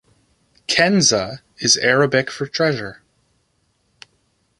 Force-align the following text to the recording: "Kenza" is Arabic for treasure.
"Kenza" 0.67 1.41
is 1.59 1.77
Arabic 1.77 2.31
for 2.31 2.47
treasure. 2.47 3.03